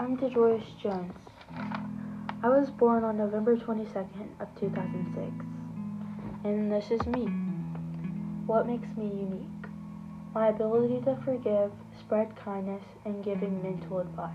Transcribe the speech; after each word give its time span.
I'm 0.00 0.16
DeJoyce 0.16 0.64
Jones. 0.82 1.12
I 2.42 2.48
was 2.48 2.70
born 2.70 3.04
on 3.04 3.18
November 3.18 3.54
22nd 3.54 4.30
of 4.40 4.48
2006, 4.58 5.44
and 6.42 6.72
this 6.72 6.90
is 6.90 7.06
me. 7.06 7.26
What 8.46 8.66
makes 8.66 8.88
me 8.96 9.04
unique? 9.04 9.68
My 10.32 10.48
ability 10.48 11.04
to 11.04 11.20
forgive, 11.22 11.70
spread 12.00 12.34
kindness, 12.42 12.82
and 13.04 13.22
giving 13.22 13.62
mental 13.62 13.98
advice. 13.98 14.32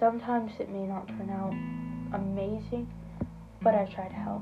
Sometimes 0.00 0.52
it 0.58 0.70
may 0.70 0.86
not 0.86 1.08
turn 1.08 1.28
out 1.28 1.52
amazing, 2.18 2.90
but 3.60 3.74
I 3.74 3.84
try 3.84 4.08
to 4.08 4.14
help. 4.14 4.40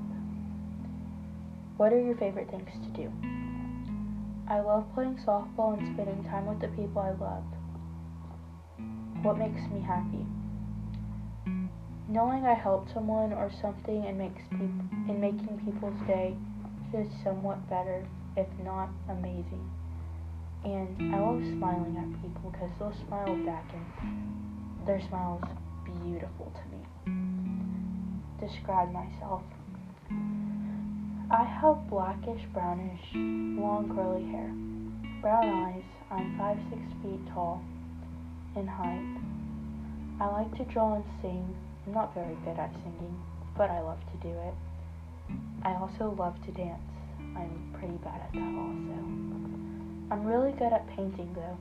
What 1.79 1.93
are 1.93 2.01
your 2.01 2.15
favorite 2.15 2.49
things 2.49 2.71
to 2.85 2.91
do? 2.91 3.13
I 4.47 4.61
love 4.61 4.87
playing 4.95 5.19
softball 5.27 5.77
and 5.77 5.93
spending 5.95 6.23
time 6.31 6.47
with 6.47 6.61
the 6.61 6.69
people 6.69 7.03
I 7.03 7.11
love. 7.11 7.43
What 9.23 9.37
makes 9.37 9.61
me 9.71 9.81
happy? 9.81 10.25
Knowing 12.09 12.47
I 12.47 12.55
helped 12.55 12.93
someone 12.95 13.33
or 13.33 13.51
something 13.61 14.07
and 14.07 14.17
makes 14.17 14.43
people 14.51 14.85
in 15.09 15.21
making 15.21 15.61
people's 15.65 16.01
day 16.07 16.35
just 16.91 17.11
somewhat 17.23 17.69
better, 17.69 18.07
if 18.37 18.49
not 18.65 18.89
amazing. 19.11 19.71
And 20.65 21.15
I 21.15 21.21
love 21.21 21.43
smiling 21.53 21.97
at 21.97 22.23
people 22.23 22.51
because 22.51 22.71
they'll 22.79 22.97
smile 23.07 23.37
back 23.45 23.65
and 23.75 24.87
their 24.87 25.01
smile's 25.09 25.45
beautiful 25.85 26.51
to 26.57 26.65
me. 26.73 26.83
Describe 28.41 28.91
myself. 28.91 29.43
I 31.31 31.45
have 31.45 31.89
blackish, 31.89 32.43
brownish, 32.53 33.01
long 33.15 33.93
curly 33.95 34.25
hair, 34.33 34.51
brown 35.21 35.49
eyes. 35.49 35.85
I'm 36.11 36.37
5 36.39 36.59
6 36.71 36.81
feet 37.03 37.35
tall 37.35 37.63
in 38.57 38.67
height. 38.67 39.17
I 40.21 40.27
like 40.27 40.57
to 40.59 40.65
draw 40.73 40.95
and 40.97 41.05
sing. 41.21 41.57
I'm 41.87 41.95
not 41.95 42.15
very 42.15 42.37
good 42.45 42.59
at 42.59 42.73
singing, 42.83 43.23
but 43.57 43.71
I 43.71 43.81
love 43.81 43.99
to 44.13 44.29
do 44.29 44.35
it. 44.35 44.55
I 45.63 45.75
also 45.75 46.15
love 46.19 46.35
to 46.47 46.53
dance. 46.53 46.81
I'm 47.37 47.75
pretty 47.79 47.97
bad 48.05 48.21
at 48.21 48.33
that 48.33 48.55
also. 48.59 48.99
I'm 50.11 50.25
really 50.25 50.53
good 50.53 50.73
at 50.73 50.89
painting 50.89 51.33
though. 51.35 51.57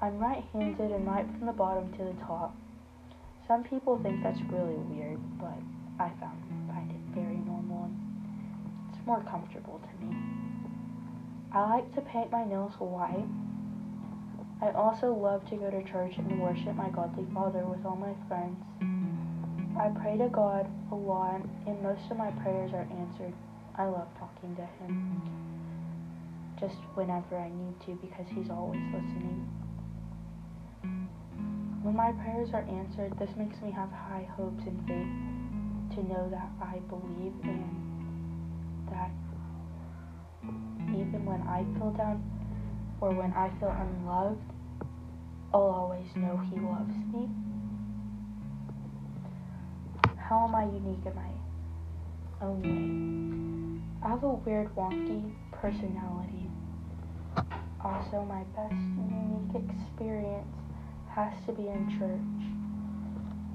I'm 0.00 0.18
right 0.18 0.44
handed 0.52 0.92
and 0.92 1.06
write 1.06 1.26
from 1.26 1.46
the 1.46 1.52
bottom 1.52 1.90
to 1.98 2.04
the 2.04 2.14
top. 2.24 2.54
Some 3.46 3.64
people 3.64 3.98
think 4.02 4.22
that's 4.22 4.40
really 4.50 4.76
weird, 4.76 5.18
but 5.40 5.58
I 5.98 6.10
found 6.20 6.38
find 6.68 6.90
it 6.90 7.14
very 7.14 7.36
normal 7.36 7.90
it's 8.98 9.06
more 9.06 9.22
comfortable 9.24 9.80
to 9.80 10.04
me. 10.04 10.16
I 11.52 11.68
like 11.70 11.94
to 11.94 12.00
paint 12.02 12.30
my 12.30 12.44
nails 12.44 12.72
white 12.78 13.26
I 14.60 14.70
also 14.72 15.14
love 15.14 15.48
to 15.50 15.56
go 15.56 15.70
to 15.70 15.82
church 15.84 16.16
and 16.18 16.40
worship 16.40 16.74
my 16.74 16.88
godly 16.88 17.26
Father 17.32 17.64
with 17.64 17.84
all 17.86 17.96
my 17.96 18.14
friends. 18.26 18.58
I 19.78 19.88
pray 20.00 20.18
to 20.18 20.28
God 20.28 20.68
a 20.90 20.94
lot, 20.96 21.40
and 21.66 21.80
most 21.82 22.10
of 22.10 22.16
my 22.16 22.32
prayers 22.42 22.72
are 22.72 22.88
answered. 22.90 23.32
I 23.76 23.86
love 23.86 24.08
talking 24.18 24.56
to 24.56 24.66
Him 24.82 25.22
just 26.58 26.74
whenever 26.94 27.38
I 27.38 27.48
need 27.50 27.78
to 27.86 27.94
because 28.02 28.26
He's 28.34 28.50
always 28.50 28.82
listening. 28.92 29.46
When 31.82 31.94
my 31.94 32.10
prayers 32.10 32.50
are 32.52 32.66
answered, 32.68 33.16
this 33.20 33.30
makes 33.36 33.62
me 33.62 33.70
have 33.70 33.90
high 33.90 34.26
hopes 34.36 34.64
and 34.66 34.78
faith 34.88 35.96
to 35.96 36.02
know 36.08 36.28
that 36.30 36.50
I 36.60 36.80
believe 36.90 37.32
and 37.44 38.90
that 38.90 39.10
even 40.90 41.24
when 41.24 41.42
I 41.42 41.64
feel 41.78 41.92
down, 41.92 42.37
or 43.00 43.10
when 43.12 43.32
I 43.32 43.50
feel 43.60 43.70
unloved, 43.70 44.40
I'll 45.54 45.60
always 45.62 46.06
know 46.16 46.36
He 46.50 46.58
loves 46.60 46.94
me. 47.12 47.28
How 50.16 50.46
am 50.46 50.54
I 50.54 50.64
unique 50.64 51.06
in 51.06 51.14
my 51.14 51.30
own 52.42 52.62
way? 52.62 54.06
I 54.06 54.10
have 54.10 54.22
a 54.22 54.28
weird, 54.28 54.74
wonky 54.76 55.32
personality. 55.52 56.50
Also, 57.82 58.24
my 58.24 58.42
best 58.54 58.74
unique 58.74 59.64
experience 59.70 60.46
has 61.14 61.32
to 61.46 61.52
be 61.52 61.68
in 61.68 61.88
church. 61.98 62.44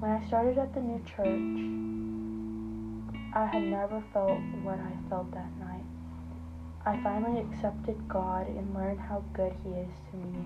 When 0.00 0.10
I 0.10 0.26
started 0.26 0.58
at 0.58 0.74
the 0.74 0.80
new 0.80 1.00
church, 1.04 1.84
I 3.34 3.46
had 3.46 3.62
never 3.62 4.02
felt 4.12 4.38
what 4.62 4.78
I 4.78 4.92
felt 5.08 5.30
that 5.32 5.50
night. 5.58 5.63
I 6.86 7.00
finally 7.02 7.40
accepted 7.40 7.96
God 8.08 8.46
and 8.46 8.74
learned 8.74 9.00
how 9.00 9.24
good 9.32 9.54
He 9.64 9.70
is 9.70 9.88
to 10.10 10.16
me. 10.18 10.44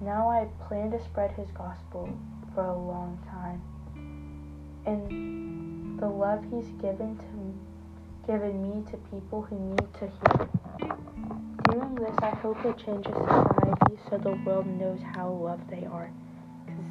Now 0.00 0.30
I 0.30 0.46
plan 0.68 0.92
to 0.92 1.02
spread 1.02 1.32
His 1.32 1.50
gospel 1.50 2.08
for 2.54 2.64
a 2.64 2.78
long 2.78 3.18
time. 3.28 3.60
And 4.86 5.98
the 5.98 6.06
love 6.06 6.44
He's 6.44 6.70
given 6.80 7.18
to 7.18 7.26
me, 7.34 7.52
given 8.28 8.62
me 8.62 8.88
to 8.92 8.96
people 9.10 9.42
who 9.42 9.58
need 9.58 9.92
to 9.94 10.06
hear. 10.06 10.48
Doing 11.72 11.94
this, 11.96 12.16
I 12.22 12.30
hope 12.30 12.64
it 12.64 12.78
changes 12.78 13.12
society 13.12 13.98
so 14.08 14.18
the 14.18 14.38
world 14.46 14.66
knows 14.66 15.00
how 15.14 15.30
loved 15.30 15.68
they 15.68 15.84
are. 15.84 16.12
Because 16.64 16.84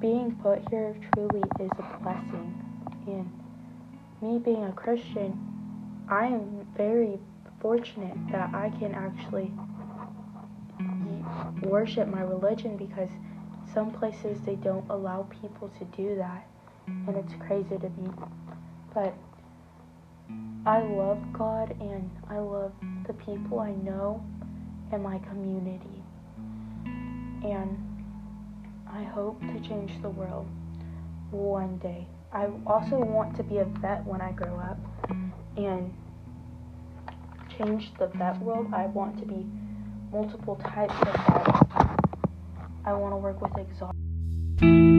being 0.00 0.36
put 0.42 0.68
here 0.68 0.96
truly 1.14 1.42
is 1.60 1.70
a 1.78 1.98
blessing. 2.02 2.64
And 3.06 3.30
me 4.20 4.38
being 4.38 4.64
a 4.64 4.72
Christian, 4.72 5.49
I 6.10 6.26
am 6.26 6.66
very 6.76 7.20
fortunate 7.60 8.16
that 8.32 8.52
I 8.52 8.70
can 8.80 8.94
actually 8.96 9.52
worship 11.62 12.08
my 12.08 12.22
religion 12.22 12.76
because 12.76 13.08
some 13.72 13.92
places 13.92 14.40
they 14.40 14.56
don't 14.56 14.84
allow 14.90 15.28
people 15.40 15.70
to 15.78 15.84
do 15.96 16.16
that 16.16 16.48
and 16.88 17.16
it's 17.16 17.32
crazy 17.46 17.78
to 17.78 17.88
me. 17.90 18.10
But 18.92 19.14
I 20.66 20.82
love 20.82 21.32
God 21.32 21.76
and 21.80 22.10
I 22.28 22.38
love 22.38 22.72
the 23.06 23.12
people 23.12 23.60
I 23.60 23.70
know 23.70 24.20
and 24.90 25.04
my 25.04 25.18
community. 25.20 26.02
And 27.44 27.78
I 28.92 29.04
hope 29.04 29.40
to 29.42 29.60
change 29.60 29.92
the 30.02 30.10
world 30.10 30.48
one 31.30 31.78
day. 31.78 32.08
I 32.32 32.48
also 32.66 32.98
want 32.98 33.36
to 33.36 33.44
be 33.44 33.58
a 33.58 33.64
vet 33.64 34.04
when 34.04 34.20
I 34.20 34.32
grow 34.32 34.58
up 34.58 34.78
and 35.66 35.94
change 37.56 37.92
the 37.98 38.06
vet 38.06 38.40
world. 38.40 38.68
I 38.72 38.86
want 38.86 39.18
to 39.20 39.26
be 39.26 39.46
multiple 40.12 40.56
types 40.56 40.94
of 41.00 41.06
vets. 41.06 41.58
I 42.84 42.92
want 42.92 43.12
to 43.12 43.16
work 43.16 43.40
with 43.40 43.56
exotic. 43.56 44.89